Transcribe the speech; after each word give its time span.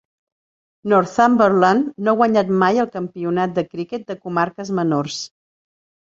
Northumberland 0.91 1.91
no 2.07 2.13
ha 2.15 2.17
guanyat 2.21 2.49
mai 2.63 2.79
el 2.83 2.89
campionat 2.95 3.53
de 3.59 3.65
criquet 3.75 4.07
de 4.13 4.17
comarques 4.23 4.73
menors. 4.79 5.19